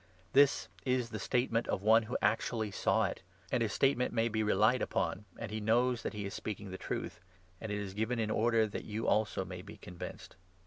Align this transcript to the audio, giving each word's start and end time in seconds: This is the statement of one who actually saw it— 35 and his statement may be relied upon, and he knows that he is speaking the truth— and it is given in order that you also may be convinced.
This 0.33 0.67
is 0.83 1.11
the 1.11 1.19
statement 1.19 1.67
of 1.67 1.83
one 1.83 2.01
who 2.09 2.17
actually 2.23 2.71
saw 2.71 3.03
it— 3.03 3.19
35 3.51 3.51
and 3.51 3.61
his 3.61 3.71
statement 3.73 4.11
may 4.15 4.29
be 4.29 4.41
relied 4.41 4.81
upon, 4.81 5.25
and 5.37 5.51
he 5.51 5.59
knows 5.61 6.01
that 6.01 6.13
he 6.13 6.25
is 6.25 6.33
speaking 6.33 6.71
the 6.71 6.77
truth— 6.79 7.19
and 7.61 7.71
it 7.71 7.77
is 7.77 7.93
given 7.93 8.17
in 8.17 8.31
order 8.31 8.65
that 8.65 8.85
you 8.85 9.07
also 9.07 9.45
may 9.45 9.61
be 9.61 9.77
convinced. 9.77 10.37